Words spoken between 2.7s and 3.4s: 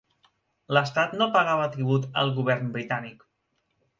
britànic.